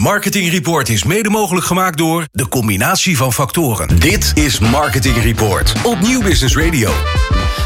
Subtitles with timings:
[0.00, 3.98] Marketing Report is mede mogelijk gemaakt door de combinatie van factoren.
[3.98, 6.90] Dit is Marketing Report op Nieuw Business Radio.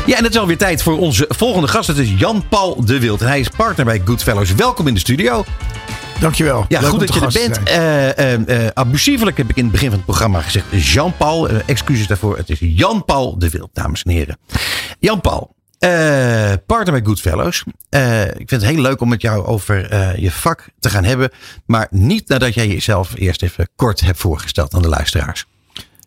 [0.07, 1.86] Ja, en het is alweer tijd voor onze volgende gast.
[1.86, 3.20] Het is Jan-Paul de Wild.
[3.20, 4.55] En hij is partner bij Goodfellows.
[4.55, 5.44] Welkom in de studio.
[6.20, 6.65] Dankjewel.
[6.68, 7.62] Ja, Leuk goed dat je er bent.
[7.62, 11.48] Eh, eh, eh, abusievelijk heb ik in het begin van het programma gezegd Jean-Paul.
[11.48, 12.37] Excuses daarvoor.
[12.37, 14.39] Het is Jan-Paul de Wild, dames en heren.
[14.98, 15.55] Jan-Paul,
[16.87, 17.64] eh, partner bij Goodfellows.
[17.89, 21.05] Eh ik vind het heel leuk om met jou over eh, je vak te gaan
[21.05, 21.30] hebben.
[21.66, 25.47] Maar niet nadat jij jezelf eerst even kort hebt voorgesteld aan de luisteraars.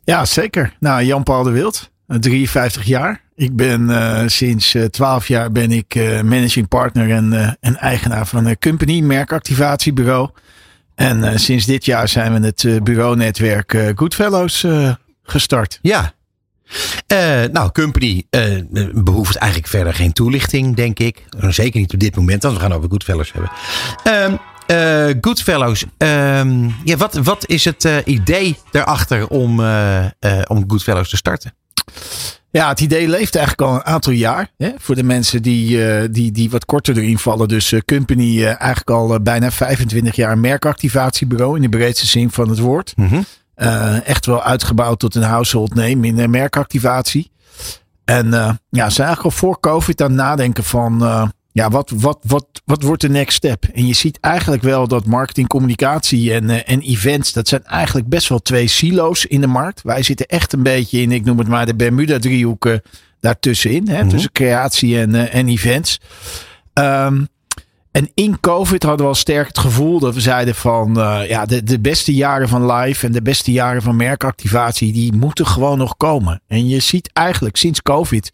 [0.03, 0.73] Ja, zeker.
[0.79, 3.21] Nou, Jan-Paul de Wild, eh, 53 jaar.
[3.35, 7.77] Ik ben eh, sinds eh, 12 jaar ben ik eh, managing partner en, eh, en
[7.77, 10.29] eigenaar van een company, merkactivatiebureau.
[10.95, 15.79] En eh, sinds dit jaar zijn we het eh, bureaunetwerk eh, Goodfellows eh, gestart.
[15.81, 16.13] Ja.
[17.07, 18.43] Eh, nou, Company eh,
[18.93, 21.23] behoeft eigenlijk verder geen toelichting, denk ik.
[21.39, 23.51] Zeker niet op dit moment, want we gaan over Goodfellows hebben.
[24.03, 24.35] Ehm
[24.67, 29.59] eh, Goodfellows, ehm, ja, wat, wat is het idee daarachter om,
[30.47, 31.53] om Goodfellows te starten?
[32.51, 34.51] Ja, het idee leeft eigenlijk al een aantal jaar.
[34.57, 34.69] Hè?
[34.77, 37.47] Voor de mensen die, die, die wat korter erin vallen.
[37.47, 42.93] Dus Company eigenlijk al bijna 25 jaar merkactivatiebureau in de breedste zin van het woord.
[43.57, 47.31] Eh, echt wel uitgebouwd tot een household name in uh, merkactivatie.
[48.05, 51.31] En uh, ja, ze zijn eigenlijk al voor COVID aan het nadenken van...
[51.51, 53.63] Ja, wat, wat, wat, wat wordt de next step?
[53.73, 57.33] En je ziet eigenlijk wel dat marketing, communicatie en, uh, en events...
[57.33, 59.81] dat zijn eigenlijk best wel twee silo's in de markt.
[59.81, 62.79] Wij zitten echt een beetje in, ik noem het maar de Bermuda-driehoek
[63.19, 63.87] daartussenin.
[63.87, 64.09] Hè, mm -hmm.
[64.09, 65.99] Tussen creatie en, en events.
[66.73, 67.27] Um,
[67.97, 71.45] en in COVID hadden we al sterk het gevoel dat we zeiden van uh, ja,
[71.45, 75.77] de, de beste jaren van live en de beste jaren van merkactivatie, die moeten gewoon
[75.77, 76.41] nog komen.
[76.47, 78.31] En je ziet eigenlijk sinds COVID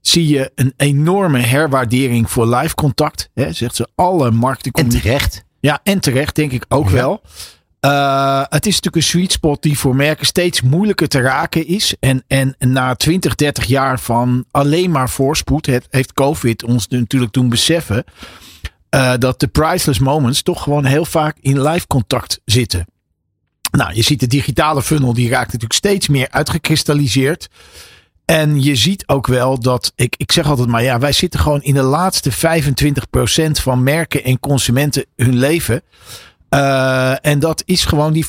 [0.00, 3.28] zie je een enorme herwaardering voor live contact.
[3.34, 4.74] Hè, zegt ze alle marketing.
[4.74, 5.44] En terecht.
[5.60, 6.94] Ja, en terecht denk ik ook ja.
[6.94, 7.22] wel.
[7.80, 11.94] Uh, het is natuurlijk een sweet spot die voor merken steeds moeilijker te raken is.
[12.00, 17.48] En, en na 20, 30 jaar van alleen maar voorspoed heeft COVID ons natuurlijk doen
[17.48, 18.04] beseffen.
[18.90, 22.86] Uh, dat de priceless moments toch gewoon heel vaak in live contact zitten.
[23.70, 27.48] Nou, je ziet de digitale funnel, die raakt natuurlijk steeds meer uitgekristalliseerd.
[28.24, 31.62] En je ziet ook wel dat, ik, ik zeg altijd maar, ja, wij zitten gewoon
[31.62, 32.34] in de laatste 25%
[33.50, 35.82] van merken en consumenten hun leven.
[36.50, 38.28] Uh, en dat is gewoon die 25%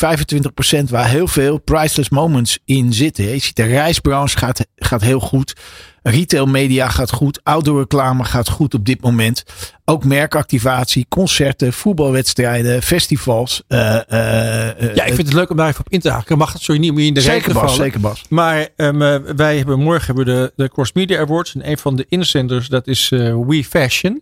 [0.90, 3.24] waar heel veel priceless moments in zitten.
[3.24, 5.56] Je ziet de reisbranche gaat, gaat heel goed.
[6.04, 7.40] Retail media gaat goed.
[7.44, 9.44] Outdoor reclame gaat goed op dit moment.
[9.86, 13.64] Ook merkactivatie, concerten, voetbalwedstrijden, festivals.
[13.68, 16.38] Uh, uh, ja, ik vind het leuk om daar even op in te haken.
[16.38, 17.76] Mag het sorry niet meer in de zeker Bas, vallen.
[17.76, 18.26] Zeker Bas.
[18.30, 18.98] Maar um,
[19.36, 21.56] wij hebben morgen hebben de, de Cross Media Awards.
[21.56, 24.22] En een van de inzenders, dat is uh, We Fashion.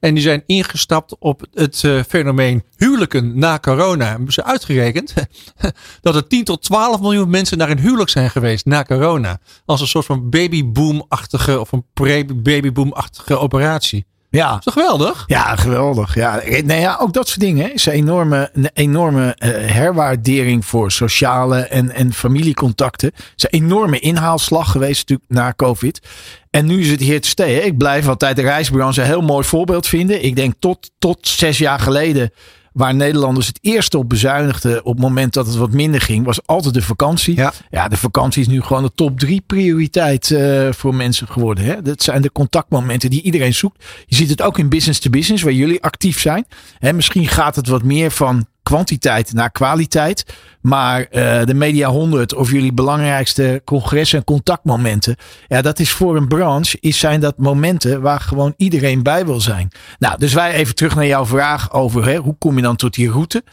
[0.00, 4.08] En die zijn ingestapt op het fenomeen huwelijken na corona.
[4.08, 5.14] Hebben ze uitgerekend
[6.02, 9.38] dat er 10 tot 12 miljoen mensen naar een huwelijk zijn geweest na corona.
[9.64, 10.28] Als een soort van
[11.30, 14.04] babyboom-achtige of een pre-babyboom-achtige operatie.
[14.30, 14.56] Ja.
[14.58, 15.24] Is toch geweldig?
[15.26, 16.14] Ja, geweldig.
[16.14, 17.74] Ja, nee, ja ook dat soort dingen.
[17.74, 23.12] is een enorme, een enorme uh, herwaardering voor sociale en, en familiecontacten.
[23.36, 26.00] Is een enorme inhaalslag geweest natuurlijk na COVID.
[26.50, 27.52] En nu is het hier te stay.
[27.52, 27.60] Hè.
[27.60, 30.24] Ik blijf altijd de reisbranche een heel mooi voorbeeld vinden.
[30.24, 32.30] Ik denk tot, tot zes jaar geleden
[32.74, 36.46] waar Nederlanders het eerste op bezuinigden op het moment dat het wat minder ging, was
[36.46, 37.36] altijd de vakantie.
[37.36, 41.64] Ja, ja de vakantie is nu gewoon de top drie prioriteit uh, voor mensen geworden.
[41.64, 41.82] Hè?
[41.82, 43.84] Dat zijn de contactmomenten die iedereen zoekt.
[44.06, 46.46] Je ziet het ook in business to business, waar jullie actief zijn.
[46.78, 50.24] Hè, misschien gaat het wat meer van kwantiteit naar kwaliteit.
[50.64, 55.16] Maar uh, de Media 100 of jullie belangrijkste congressen en contactmomenten.
[55.48, 59.40] Ja, dat is voor een branche, is, zijn dat momenten waar gewoon iedereen bij wil
[59.40, 59.68] zijn.
[59.98, 62.94] Nou, dus wij even terug naar jouw vraag over hè, hoe kom je dan tot
[62.94, 63.44] die route.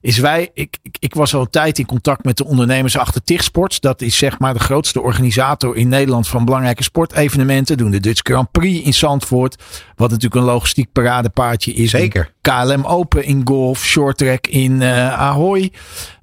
[0.00, 3.24] Is wij, ik, ik, ik was al een tijd in contact met de ondernemers achter
[3.24, 7.76] TIG Dat is zeg maar de grootste organisator in Nederland van belangrijke sportevenementen.
[7.76, 9.62] Doen de Dutch Grand Prix in Zandvoort.
[9.96, 11.90] Wat natuurlijk een logistiek paradepaardje is.
[11.90, 12.32] Zeker.
[12.40, 15.72] KLM Open in golf, short track in uh, Ahoy.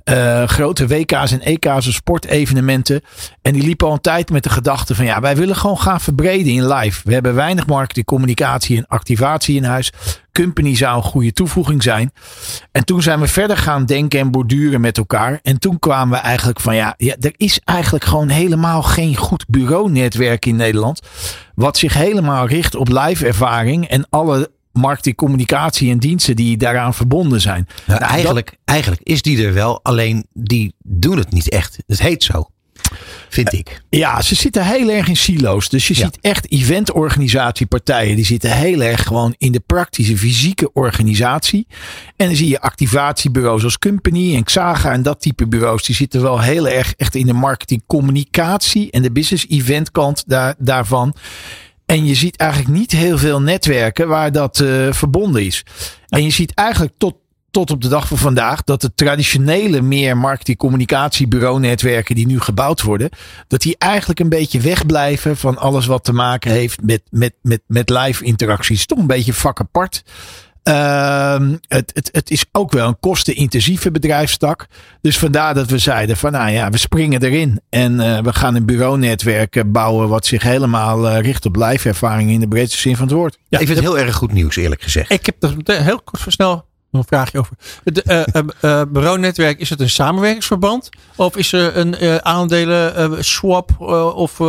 [0.10, 3.02] Uh, grote WK's en EK's of sportevenementen.
[3.42, 6.02] En die liepen al een tijd met de gedachte van ja, wij willen gewoon gaan
[6.02, 7.02] verbreden in live.
[7.04, 9.92] We hebben weinig marketing, communicatie en activatie in huis.
[10.32, 12.12] Company zou een goede toevoeging zijn.
[12.72, 15.40] En toen zijn we verder gaan denken en borduren met elkaar.
[15.44, 19.46] En toen kwamen we eigenlijk van ja, ja er is eigenlijk gewoon helemaal geen goed
[19.48, 21.02] bureaunetwerk in Nederland.
[21.56, 26.94] Wat zich helemaal richt op live ervaring en alle marketing, communicatie en diensten die daaraan
[26.94, 27.68] verbonden zijn.
[27.86, 31.78] Nou, nou, eigenlijk, dat, eigenlijk is die er wel, alleen die doen het niet echt.
[31.88, 32.50] Het heet zo.
[33.30, 33.82] vind ik.
[33.90, 35.70] Ja, ze zitten heel erg in silo's.
[35.70, 36.04] Dus je Ja.
[36.04, 38.16] ziet echt eventorganisatiepartijen.
[38.16, 41.68] Die zitten heel erg gewoon in de praktische fysieke organisatie.
[42.16, 45.84] En dan zie je activatiebureaus als Company en Xaga en dat type bureaus.
[45.84, 50.24] Die zitten wel heel erg echt in de marketing communicatie en de business event kant
[50.28, 51.16] daar, daarvan.
[51.88, 55.66] En je ziet eigenlijk niet heel veel netwerken waar dat eh, verbonden is.
[56.08, 57.16] En je ziet eigenlijk tot,
[57.52, 62.40] tot op de dag van vandaag dat de traditionele meer marketing communicatiebureau netwerken die nu
[62.40, 63.10] gebouwd worden,
[63.48, 67.62] dat die eigenlijk een beetje wegblijven van alles wat te maken heeft met, met, met,
[67.68, 68.86] met live interacties.
[68.86, 70.04] Toch een beetje vak apart.
[70.68, 74.68] Ehm, het, het, het is ook wel een kostenintensieve bedrijfstak.
[75.02, 77.62] Dus vandaar dat we zeiden van nou ja, we springen erin.
[77.70, 81.88] En eh, we gaan een bureaunetwerk eh, bouwen wat zich helemaal eh, richt op live
[81.88, 83.38] ervaring in de breedste zin van het woord.
[83.48, 85.12] Ja, ik vind het heel erg goed nieuws, eerlijk gezegd.
[85.12, 87.54] Ik heb er meteen heel kort snel nog een vraagje over.
[87.84, 90.90] Het eh, eh, eh, bureaunetwerk, is het een samenwerkingsverband?
[91.16, 93.80] Of is er een eh, aandelen swap?
[94.16, 94.40] of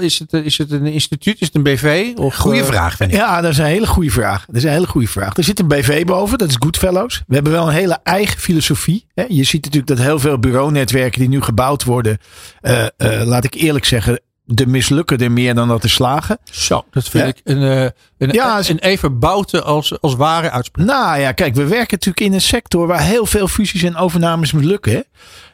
[0.00, 1.40] is, het, is het een instituut?
[1.40, 2.12] Is het een BV?
[2.16, 3.16] Of, Goeie vraag, vind ik.
[3.16, 4.44] Ja, dat is een hele goede vraag.
[4.46, 5.36] Dat is een hele goede vraag.
[5.36, 7.22] Er zit een BV boven, dat is Goodfellows.
[7.26, 9.06] We hebben wel een hele eigen filosofie.
[9.14, 9.24] Hè.
[9.28, 12.18] Je ziet natuurlijk dat heel veel bureaunetwerken die nu gebouwd worden,
[12.60, 16.38] eh, eh, laat ik eerlijk zeggen, de mislukken er meer dan dat er slagen.
[16.50, 17.28] Zo, dat vind Ja.
[17.30, 20.86] ik een, eh, een, Ja, een even bouten als, als ware uitspraak.
[20.86, 24.52] Nou ja, kijk, we werken natuurlijk in een sector waar heel veel fusies en overnames
[24.52, 24.92] mislukken.
[24.92, 25.00] Hè?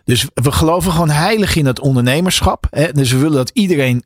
[0.05, 2.67] Dus we geloven gewoon heilig in het ondernemerschap.
[2.71, 2.93] Hè?
[2.93, 4.05] Dus we willen dat iedereen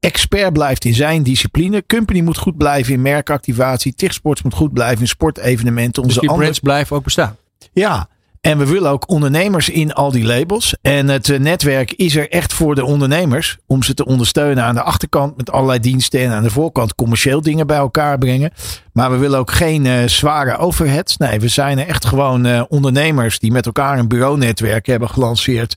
[0.00, 1.84] expert blijft in zijn discipline.
[1.86, 3.94] Company moet goed blijven in merkactivatie.
[3.94, 5.92] Tichtsports moet goed blijven in sportevenementen.
[5.92, 7.36] Dus Onze die andere brands blijven ook bestaan.
[7.72, 8.08] Ja,
[8.48, 10.76] en we willen ook ondernemers in al die labels.
[10.82, 13.58] En het eh, netwerk is er echt voor de ondernemers.
[13.66, 16.20] Om ze te ondersteunen aan de achterkant met allerlei diensten.
[16.20, 18.52] En aan de voorkant commercieel dingen bij elkaar brengen.
[18.92, 21.16] Maar we willen ook geen eh, zware overheads.
[21.16, 25.76] Nee, we zijn echt gewoon eh, ondernemers die met elkaar een bureaunetwerk hebben gelanceerd.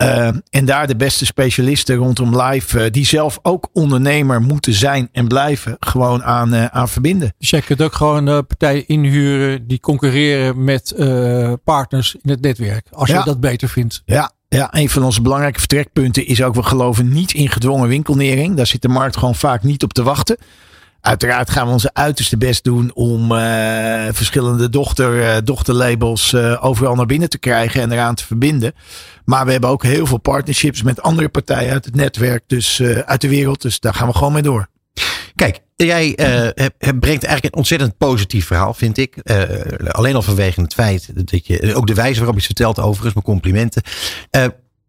[0.00, 5.08] Eh, en daar de beste specialisten rondom live, eh, die zelf ook ondernemer moeten zijn
[5.12, 7.34] en blijven, gewoon aan, eh, aan verbinden.
[7.38, 10.94] Dus jij kunt ook gewoon partijen inhuren die concurreren met
[11.64, 12.86] partners in het netwerk.
[12.92, 13.18] Als Ja.
[13.18, 14.02] je dat beter vindt.
[14.04, 18.56] Ja, ja, een van onze belangrijke vertrekpunten is ook, we geloven niet in gedwongen winkelnering.
[18.56, 20.36] Daar zit de markt gewoon vaak niet op te wachten.
[21.00, 26.94] Uiteraard gaan we onze uiterste best doen om eh, verschillende dochter, eh, dochterlabels eh, overal
[26.94, 28.72] naar binnen te krijgen en eraan te verbinden.
[29.24, 33.20] Maar we hebben ook heel veel partnerships met andere partijen uit het netwerk, dus uit
[33.20, 33.62] de wereld.
[33.62, 34.66] Dus daar gaan we gewoon mee door.
[35.34, 36.14] Kijk, jij
[36.78, 39.16] brengt eigenlijk een ontzettend positief verhaal, vind ik.
[39.88, 43.14] Alleen al vanwege het feit dat je, ook de wijze waarop je het vertelt overigens,
[43.14, 43.82] mijn complimenten.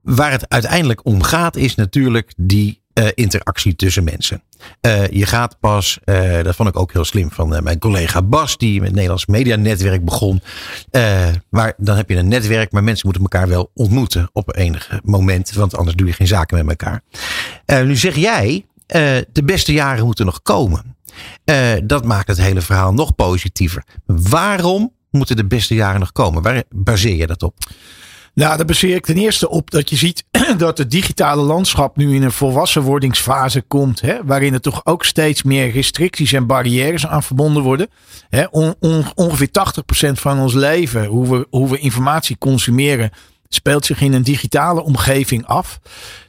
[0.02, 4.44] Waar het uiteindelijk om gaat is natuurlijk die eh, interactie tussen mensen.
[4.82, 8.58] Eh, je gaat pas, eh, dat vond ik ook heel slim van mijn collega Bas,
[8.58, 10.42] die met het Nederlands Media Netwerk begon.
[11.50, 15.52] Maar dan heb je een netwerk, maar mensen moeten elkaar wel ontmoeten op enig moment,
[15.52, 17.04] want anders doe je geen zaken met elkaar.
[17.86, 18.66] Nu zeg jij,
[19.32, 20.96] de beste jaren moeten nog komen.
[21.84, 23.84] Dat maakt het hele verhaal nog positiever.
[24.06, 26.42] Waarom moeten de beste jaren nog komen?
[26.42, 27.58] Waar baseer je dat op?
[28.34, 30.24] Nou, daar baseer ik ten eerste op dat je ziet
[30.58, 34.02] dat het digitale landschap nu in een volwassenwordingsfase komt.
[34.02, 37.88] Hè, waarin er toch ook steeds meer restricties en barrières aan verbonden worden.
[38.30, 43.12] Hè, on- on- ongeveer 80% van ons leven, hoe we, hoe we informatie consumeren,
[43.54, 45.80] speelt zich in een digitale omgeving af.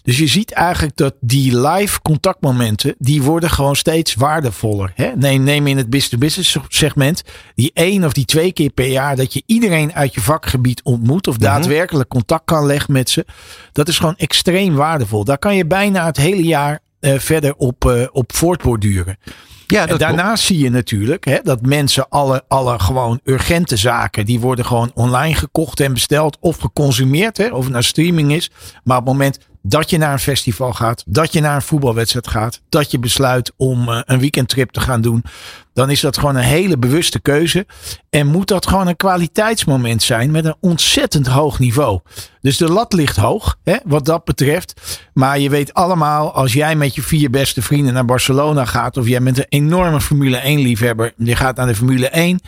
[0.02, 4.92] Dus je ziet eigenlijk dat die live contactmomenten, die worden gewoon steeds waardevoller.
[4.94, 5.12] Hè?
[5.16, 7.22] Neem, neem in het business-to-business segment
[7.54, 11.26] die één of die twee keer per jaar dat je iedereen uit je vakgebied ontmoet
[11.26, 13.26] of daadwerkelijk contact kan leggen met ze.
[13.72, 15.24] Dat is gewoon extreem waardevol.
[15.24, 19.18] Daar kan je bijna het hele jaar verder op, eh, op voortborduren.
[19.66, 24.40] Ja, En daarnaast zie je natuurlijk hè, dat mensen alle, alle gewoon urgente zaken, die
[24.40, 27.36] worden gewoon online gekocht en besteld of geconsumeerd.
[27.36, 28.50] Hè, of het nou streaming is.
[28.84, 32.28] Maar op het moment dat je naar een festival gaat, dat je naar een voetbalwedstrijd
[32.28, 35.24] gaat, dat je besluit om eh, een weekendtrip te gaan doen,
[35.72, 37.66] dan is dat gewoon een hele bewuste keuze.
[38.10, 42.00] En moet dat gewoon een kwaliteitsmoment zijn met een ontzettend hoog niveau.
[42.40, 44.80] Dus de lat ligt hoog, hè, wat dat betreft.
[45.14, 49.08] Maar je weet allemaal, als jij met je vier beste vrienden naar Barcelona gaat, of
[49.08, 52.40] jij bent een enorme Formule 1 liefhebber, je gaat naar de Formule 1.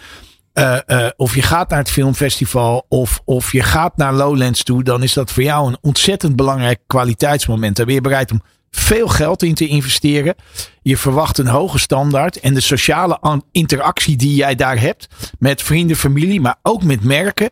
[0.54, 4.82] Eh, eh, of je gaat naar het filmfestival of, of je gaat naar Lowlands toe,
[4.82, 7.76] dan is dat voor jou een ontzettend belangrijk kwaliteitsmoment.
[7.76, 10.34] Daar ben je bereid om veel geld in te investeren.
[10.82, 15.08] Je verwacht een hoge standaard en de sociale interactie die jij daar hebt
[15.38, 17.50] met vrienden, familie, maar ook met merken.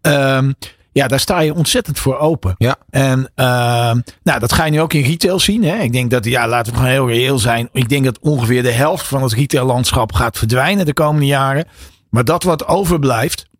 [0.00, 0.52] ehm,
[0.92, 2.54] ja, daar sta je ontzettend voor open.
[2.58, 2.76] Ja.
[2.90, 5.64] En ehm, nou, dat ga je nu ook in retail zien.
[5.64, 5.76] Hè?
[5.76, 7.68] Ik denk dat, ja, laten we gewoon heel reëel zijn.
[7.72, 11.66] Ik denk dat ongeveer de helft van het retaillandschap gaat verdwijnen de komende jaren.
[12.12, 13.50] Maar dat wat overblijft,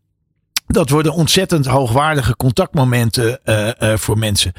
[0.66, 4.52] Dat worden ontzettend hoogwaardige contactmomenten uh, uh, voor mensen.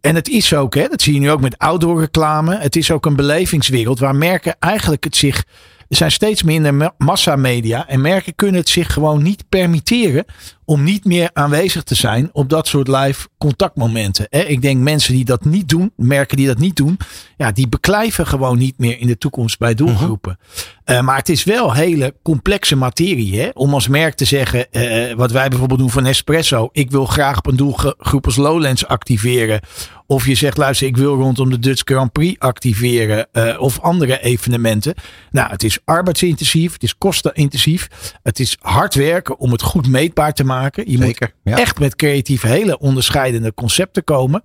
[0.00, 2.56] En het is ook, hè, dat zie je nu ook met outdoor reclame.
[2.56, 5.44] Het is ook een belevingswereld waar merken eigenlijk het zich
[5.88, 10.24] er zijn steeds minder massamedia en merken kunnen het zich gewoon niet permitteren
[10.64, 14.26] om niet meer aanwezig te zijn op dat soort live contactmomenten.
[14.30, 16.98] Ik denk mensen die dat niet doen, merken die dat niet doen,
[17.36, 20.38] ja, die beklijven gewoon niet meer in de toekomst bij doelgroepen.
[20.84, 23.40] Uh, maar het is wel hele complexe materie.
[23.40, 23.48] Hè?
[23.52, 26.68] Om als merk te zeggen, uh, wat wij bijvoorbeeld doen van Espresso.
[26.72, 29.60] Ik wil graag op een doelgroep als Lowlands activeren.
[30.06, 33.26] Of je zegt, luister, ik wil rondom de Dutch Grand Prix activeren.
[33.32, 34.94] Uh, of andere evenementen.
[35.30, 36.72] Nou, het is arbeidsintensief.
[36.72, 37.88] Het is kostenintensief.
[38.22, 40.90] Het is hard werken om het goed meetbaar te maken.
[40.90, 41.60] Je Zeker, moet ja.
[41.60, 44.42] echt met creatief hele onderscheidende concepten komen.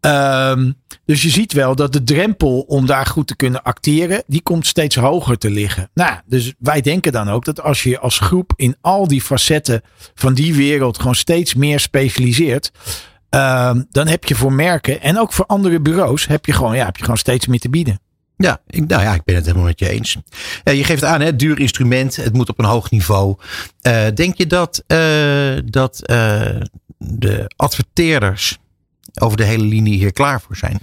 [0.00, 0.74] Um,
[1.04, 4.66] dus je ziet wel dat de drempel om daar goed te kunnen acteren, die komt
[4.66, 5.90] steeds hoger te liggen.
[5.94, 9.82] Nou, dus wij denken dan ook dat als je als groep in al die facetten
[10.14, 12.70] van die wereld gewoon steeds meer specialiseert,
[13.34, 16.84] um, dan heb je voor merken en ook voor andere bureaus, heb je gewoon, ja,
[16.84, 17.98] heb je gewoon steeds meer te bieden.
[18.36, 20.16] Ja, ik, nou ja, ik ben het helemaal met je eens.
[20.64, 23.36] Uh, je geeft aan, hè, duur instrument, het moet op een hoog niveau.
[23.82, 26.00] Uh, denk je dat, uh, dat
[26.98, 28.58] de adverteerders
[29.14, 30.78] over de hele linie hier klaar voor zijn?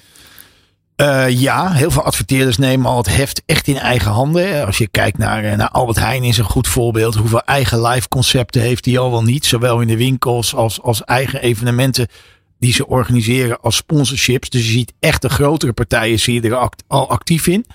[0.95, 4.65] Uh, ja, heel veel adverteerders nemen al het heft echt in eigen handen.
[4.65, 7.15] Als je kijkt naar, naar Albert Heijn is een goed voorbeeld.
[7.15, 9.45] Hoeveel eigen live concepten heeft hij al wel niet.
[9.45, 12.07] Zowel in de winkels als, als eigen evenementen
[12.61, 14.49] die ze organiseren als sponsorships.
[14.49, 17.65] Dus je ziet echt de grotere partijen zie je er act, al actief in.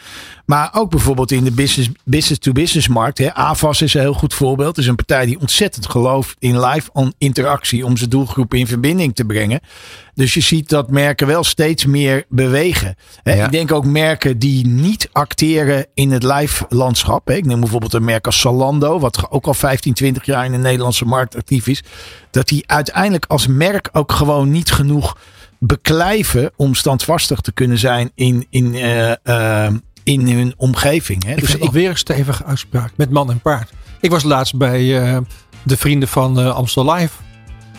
[0.45, 3.19] Maar ook bijvoorbeeld in de business-to-business -business markt.
[3.19, 3.35] Hè.
[3.35, 4.77] AVAS is een heel goed voorbeeld.
[4.77, 9.15] Het is een partij die ontzettend gelooft in live interactie om zijn doelgroepen in verbinding
[9.15, 9.61] te brengen.
[10.15, 12.97] Dus je ziet dat merken wel steeds meer bewegen.
[13.23, 13.35] Hè.
[13.35, 13.45] Ja.
[13.45, 17.27] Ik denk ook merken die niet acteren in het live landschap.
[17.27, 17.35] Hè.
[17.35, 20.59] Ik neem bijvoorbeeld een merk als Zalando, wat ook al 15, 20 jaar in de
[20.59, 21.83] Nederlandse markt actief is.
[22.31, 25.17] Dat die uiteindelijk als merk ook gewoon niet genoeg
[25.59, 29.69] beklijven om standvastig te kunnen zijn in, in, uh, uh,
[30.03, 31.25] in hun omgeving.
[31.25, 31.33] Hè.
[31.33, 33.73] Ik dus ik weer een stevige uitspraak met man en paard.
[34.01, 35.19] Ik was laatst bij uh,
[35.63, 37.13] de vrienden van Amstel Live.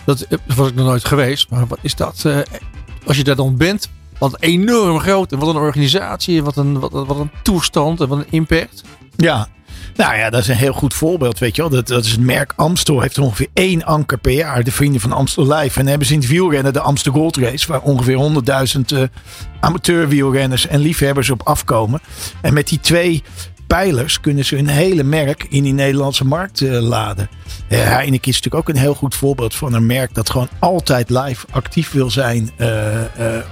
[0.05, 1.49] Dat was ik nog nooit geweest.
[1.49, 2.25] Maar wat is dat?
[3.05, 5.31] Als je daar dan bent, wat enorm groot.
[5.31, 6.43] En wat een organisatie.
[6.43, 8.01] Wat een, wat, wat een toestand.
[8.01, 8.83] En wat een impact.
[9.15, 9.47] Ja,
[9.97, 11.71] nou ja, dat is een heel goed voorbeeld, weet je wel.
[11.71, 14.63] Dat, dat is het merk Amstel, heeft ongeveer één anker per jaar.
[14.63, 15.79] De vrienden van Amstel Live.
[15.79, 18.31] En hebben ze in het wielrennen de Amstel Gold Race, waar ongeveer
[18.75, 19.03] 100.000 uh,
[19.59, 22.01] amateurwielrenners en liefhebbers op afkomen.
[22.41, 23.23] En met die twee
[23.67, 27.29] pijlers kunnen ze hun hele merk in die Nederlandse markt uh, laden.
[27.69, 31.09] Uh, Heineken is natuurlijk ook een heel goed voorbeeld van een merk dat gewoon altijd
[31.09, 32.51] live actief wil zijn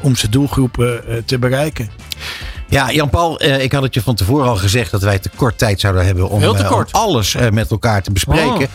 [0.02, 1.90] om zijn doelgroepen te bereiken.
[2.70, 5.58] Ja, Jan-Paul, uh, ik had het je van tevoren al gezegd dat wij te kort
[5.58, 6.56] tijd zouden hebben om, om
[6.92, 8.54] alles uh, met elkaar te bespreken.
[8.54, 8.68] Oh.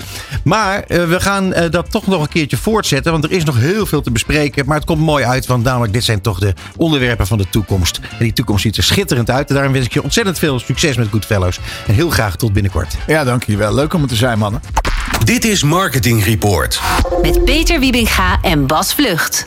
[0.44, 4.00] Maar we gaan dat toch nog een keertje voortzetten, want er is nog heel veel
[4.00, 4.66] te bespreken.
[4.66, 8.00] Maar het komt mooi uit, want namelijk dit zijn toch de onderwerpen van de toekomst.
[8.10, 9.48] En die toekomst ziet er schitterend uit.
[9.48, 11.58] En daarom wens ik je ontzettend veel succes met Goodfellows.
[11.86, 12.96] En heel graag tot binnenkort.
[13.06, 13.74] Ja, dankjewel.
[13.74, 14.60] Leuk om er te zijn, mannen.
[15.24, 16.80] Dit is Marketing Report.
[17.22, 19.38] Met Peter Wiebinga en Bas Vlucht.